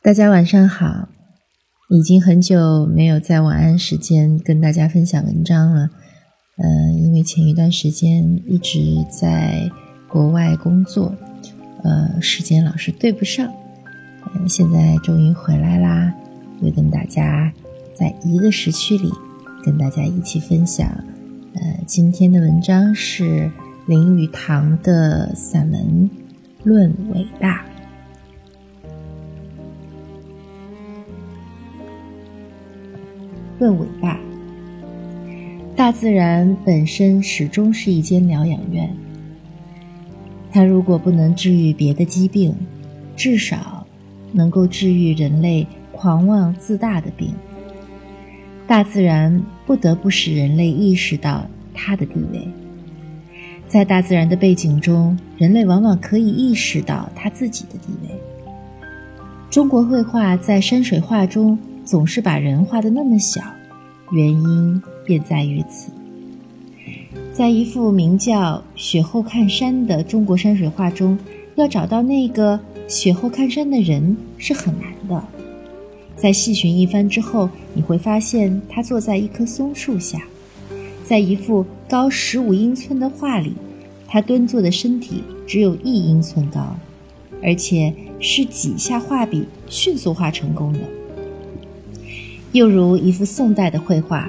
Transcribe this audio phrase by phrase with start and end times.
[0.00, 1.08] 大家晚上好，
[1.90, 5.90] 已经很久没有在晚安时间跟大家分享文章了。
[6.56, 8.78] 呃，因为前一段时间一直
[9.10, 9.68] 在
[10.08, 11.12] 国外工作，
[11.82, 13.52] 呃，时间老是对不上。
[14.36, 16.14] 嗯，现在终于回来啦，
[16.62, 17.52] 又跟大家
[17.92, 19.10] 在一个时区里
[19.64, 20.88] 跟大家一起分享。
[21.54, 23.50] 呃，今天的文章是
[23.86, 25.80] 林语堂的散文
[26.62, 27.64] 《论伟大》。
[33.58, 34.20] 论伟大，
[35.74, 38.88] 大自然本身始终是一间疗养院。
[40.52, 42.54] 它如果不能治愈别的疾病，
[43.16, 43.84] 至少
[44.32, 47.32] 能够治愈人类狂妄自大的病。
[48.66, 51.44] 大自然不得不使人类意识到
[51.74, 52.46] 它的地位。
[53.66, 58.14] 在大自然的背景中，人类往往可以意识到他自己的地位。
[59.50, 61.58] 中国绘画在山水画中。
[61.88, 63.40] 总是把人画的那么小，
[64.10, 65.90] 原因便在于此。
[67.32, 71.18] 在一幅名叫《雪后看山》的中国山水画中，
[71.54, 75.24] 要找到那个雪后看山的人是很难的。
[76.14, 80.20] 在细寻一番之后，你会发现他坐在一棵松树下。
[81.02, 83.54] 在一幅高十五英寸的画里，
[84.06, 86.76] 他蹲坐的身体只有一英寸高，
[87.42, 90.80] 而且是几下画笔迅速画成功的。
[92.52, 94.28] 又如一幅宋代的绘画，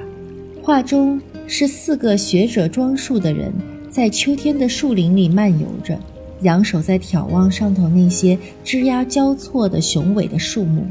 [0.62, 3.52] 画中是四个学者装束的人
[3.90, 5.98] 在秋天的树林里漫游着，
[6.42, 10.86] 仰首在眺望上头那些枝桠交错的雄伟的树木。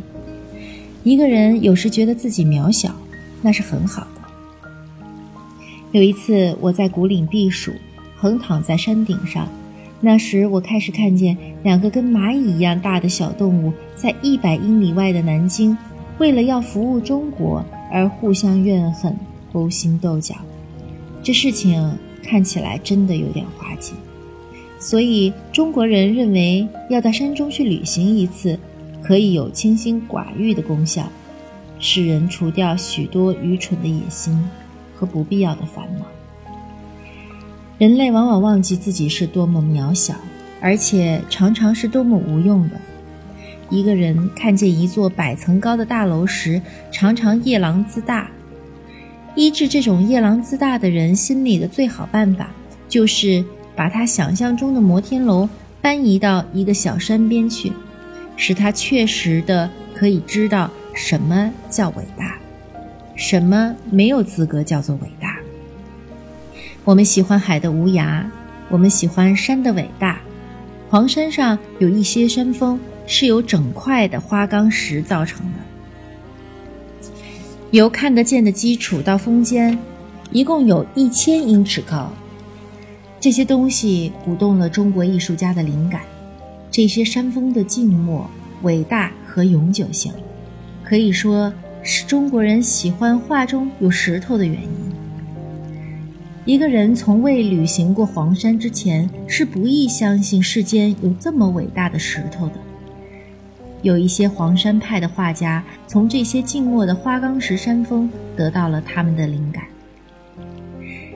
[1.04, 2.94] 一个人有时觉得自己渺小，
[3.42, 4.08] 那是很好的。
[5.92, 7.72] 有一次我在古岭避暑，
[8.16, 9.46] 横躺在山顶上，
[10.00, 15.76] 那时我开始看见两个跟蚂蚁一样大的小动物在一百英里外的南京。
[16.18, 19.16] 为了要服务中国而互相怨恨、
[19.52, 20.34] 勾心斗角，
[21.22, 23.92] 这事情看起来真的有点滑稽。
[24.80, 28.58] 所以中国人认为要到山中去旅行一次，
[29.02, 31.04] 可以有清心寡欲的功效，
[31.78, 34.38] 使人除掉许多愚蠢的野心
[34.96, 36.04] 和不必要的烦恼。
[37.78, 40.14] 人类往往忘记自己是多么渺小，
[40.60, 42.76] 而且常常是多么无用的。
[43.70, 48.30] 一个人看见一座百层高的大楼时，常常夜郎自大。
[49.34, 52.50] 医治这种夜郎自大的人心里的最好办法，
[52.88, 53.44] 就是
[53.76, 55.48] 把他想象中的摩天楼
[55.80, 57.72] 搬移到一个小山边去，
[58.36, 62.38] 使他确实的可以知道什么叫伟大，
[63.14, 65.36] 什么没有资格叫做伟大。
[66.84, 68.24] 我们喜欢海的无涯，
[68.70, 70.18] 我们喜欢山的伟大。
[70.88, 72.80] 黄山上有一些山峰。
[73.08, 77.08] 是由整块的花岗石造成的，
[77.70, 79.76] 由看得见的基础到峰尖，
[80.30, 82.12] 一共有一千英尺高。
[83.18, 86.02] 这些东西鼓动了中国艺术家的灵感。
[86.70, 88.28] 这些山峰的静默、
[88.62, 90.12] 伟大和永久性，
[90.84, 91.52] 可以说
[91.82, 94.70] 是中国人喜欢画中有石头的原因。
[96.44, 102.67] 一个人从未旅行过黄山之前，是不易相信世间有这么伟大的石头的。
[103.82, 109.64] 有一些黄山派的画家从这些静默的花岗石山峰得到了他们的灵感。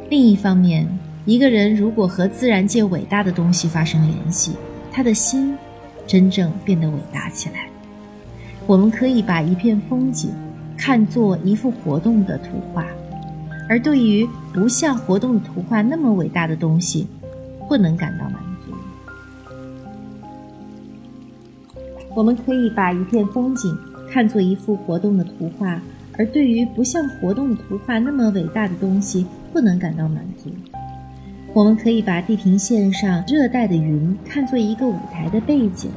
[0.08, 0.86] 另一方面，
[1.24, 4.52] 一个人如果和自然界伟大的东西发生联系，
[4.92, 5.56] 他的心
[6.06, 7.66] 真正变得伟大起来。
[8.66, 10.30] 我们可以把一片风景
[10.76, 12.86] 看作一幅活动的图画，
[13.68, 17.08] 而对于不像活动的图画那么伟大的东西，
[17.68, 18.51] 不能感到满足。
[22.14, 23.76] 我们可以把一片风景
[24.10, 25.80] 看作一幅活动的图画，
[26.18, 30.50] 而对于不像活动图画那么伟大的东西，不能感到满足。
[31.54, 35.90] 我们可以把地平线上热带的云看作一个舞台的背景，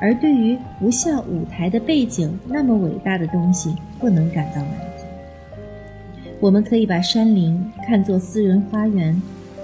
[0.00, 5.04] 而对于不像舞台的背景那么伟大的东西，不能感到满足。
[6.40, 9.20] 我们可以把山林看作私人花园，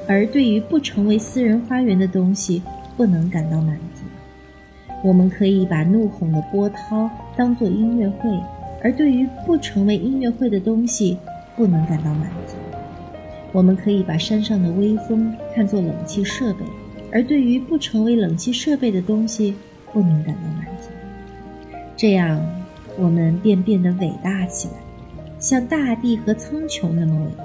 [0.09, 2.63] 而对于不成为私人花园的东西，
[2.97, 4.02] 不能感到满足。
[5.03, 8.31] 我们可以把怒吼的波涛当作音乐会，
[8.83, 11.19] 而对于不成为音乐会的东西，
[11.57, 12.55] 不能感到满足。
[13.51, 16.61] 我们可以把山上的微风看作冷气设备，
[17.11, 19.55] 而对于不成为冷气设备的东西，
[19.93, 20.89] 不能感到满足。
[21.97, 22.41] 这样，
[22.97, 24.75] 我们便变得伟大起来，
[25.41, 27.31] 像大地和苍穹那么伟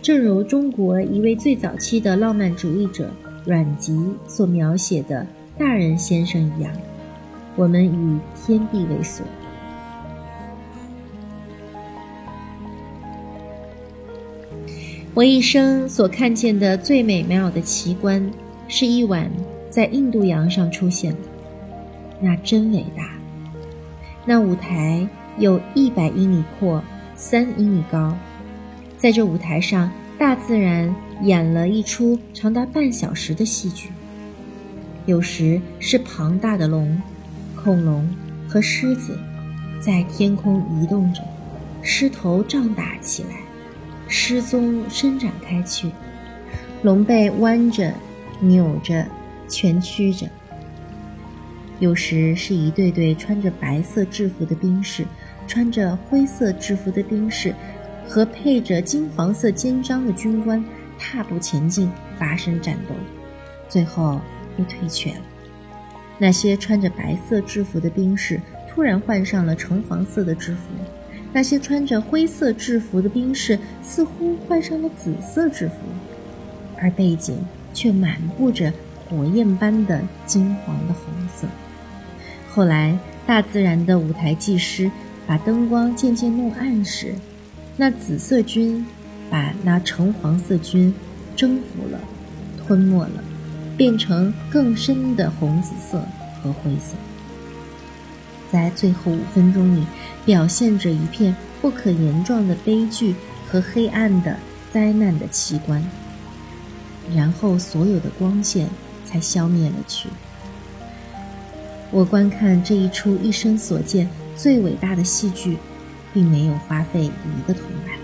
[0.00, 3.10] 正如中国一位最早期的浪漫主义者
[3.44, 5.26] 阮籍所描写的。
[5.60, 6.72] 大人先生一样，
[7.54, 9.26] 我们与天地为所。
[15.12, 18.30] 我一生所看见的最美妙的奇观，
[18.68, 19.30] 是一晚
[19.68, 21.18] 在印度洋上出现的，
[22.22, 23.10] 那真伟大。
[24.24, 25.06] 那舞台
[25.36, 26.82] 有一百英里阔，
[27.14, 28.16] 三英里高，
[28.96, 33.90] 在这舞台上，大自然演了一出长达半小时的戏剧。
[35.10, 36.96] 有时是庞大的龙、
[37.56, 38.08] 恐龙
[38.48, 39.18] 和狮子
[39.80, 41.20] 在天空移动着，
[41.82, 43.30] 狮头胀大起来。
[44.06, 45.90] 狮鬃伸展开去，
[46.84, 47.92] 龙背弯着、
[48.38, 49.04] 扭着、
[49.48, 50.28] 蜷曲着。
[51.80, 55.04] 有时是一对对穿着白色制服的兵士，
[55.48, 57.52] 穿着灰色制服的兵士
[58.06, 60.64] 和配着金黄色肩章的军官
[60.96, 62.94] 踏步前进，发生战斗，
[63.68, 64.20] 最后
[64.64, 65.20] 退却了。
[66.18, 70.60] 那些穿着白色制服的兵士突然换上了橙黄色的制服。
[71.32, 75.74] 那些穿着灰色制服的兵士似乎换上了紫色制服，
[76.76, 77.38] 而背景
[77.72, 78.72] 却满布着
[79.08, 81.46] 火焰般的金黄的红色。
[82.48, 84.90] 后来，大自然的舞台技师
[85.24, 87.14] 把灯光渐渐弄暗时，
[87.76, 88.84] 那紫色军
[89.30, 90.92] 把那橙黄色军
[91.36, 92.00] 征服了、
[92.58, 93.22] 吞没了，
[93.80, 96.04] 变成更深的红紫色
[96.42, 96.94] 和灰色。
[98.52, 99.86] 在最后五分钟里，
[100.26, 103.14] 表现着一片不可言状的悲剧
[103.48, 104.36] 和黑暗的
[104.70, 105.82] 灾难的奇观。
[107.16, 108.68] 然后，所有的光线
[109.06, 110.10] 才消灭了去。
[111.90, 114.06] 我观看这一出一生所见
[114.36, 115.56] 最伟大的戏剧，
[116.12, 117.94] 并没有花费一个铜板。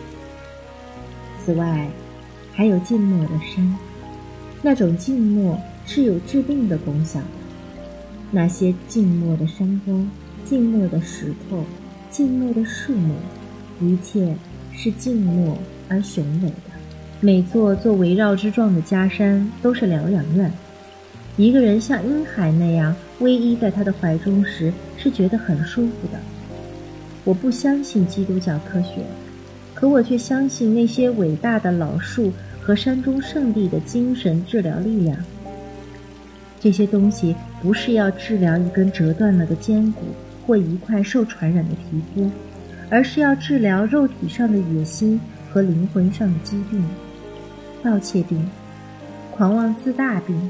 [1.45, 1.87] 此外，
[2.55, 3.77] 还有静默的山，
[4.63, 7.27] 那种静默是有治病的功效的。
[8.31, 10.09] 那些静默的山峰。
[10.45, 11.65] 静默的石头，
[12.09, 13.15] 静默的树木，
[13.81, 14.33] 一切
[14.73, 15.59] 是静默
[15.89, 16.55] 而雄伟的。
[17.21, 20.53] 每座做围绕之状的家山都是疗养院。
[21.37, 26.21] 一个人像婴孩那样偎依在他的怀中时，是觉得很舒服的。
[27.25, 29.05] 我不相信基督教科学，
[29.75, 32.33] 可我却相信那些伟大的老树
[32.67, 35.17] 和山中圣地的精神治疗力量。
[36.61, 40.03] 这些东西不是要治疗一根折断了的肩骨。
[40.47, 42.31] 或一块受传染的皮肤，
[42.89, 45.21] 而是要治疗肉体上的野心
[45.51, 46.87] 和灵魂上的疾病、
[47.83, 48.49] 盗窃病、
[49.33, 50.49] 狂妄自大病、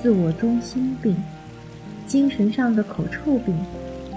[0.00, 1.16] 自我中心病、
[2.06, 3.52] 精神上的口臭病、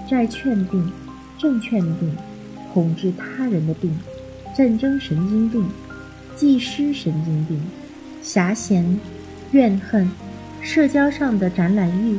[0.08, 0.92] 债券病、
[1.36, 2.16] 证券病、
[2.72, 3.92] 统治他人的病、
[4.56, 5.68] 战争神经病、
[6.36, 7.60] 技师神经病、
[8.22, 8.98] 狭嫌、
[9.52, 10.10] 怨恨、
[10.60, 12.18] 社交上的展览欲。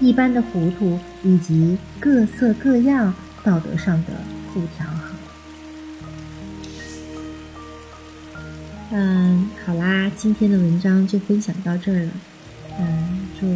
[0.00, 4.12] 一般的糊涂，以及各色各样道德上的
[4.54, 5.14] 不调和。
[8.92, 12.10] 嗯，好啦，今天的文章就分享到这儿了。
[12.78, 13.46] 嗯，祝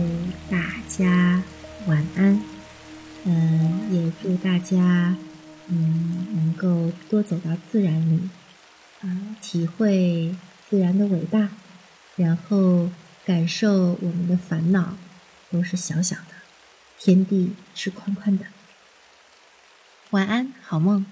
[0.51, 1.41] 大家
[1.87, 2.41] 晚安。
[3.25, 5.15] 嗯，也祝大家
[5.69, 8.19] 嗯能够多走到自然里，
[9.03, 10.35] 啊，体会
[10.69, 11.49] 自然的伟大，
[12.17, 12.89] 然后
[13.25, 14.97] 感受我们的烦恼
[15.51, 16.35] 都是小小的。
[16.99, 18.47] 天地是宽宽的。
[20.11, 21.05] 晚安，好梦。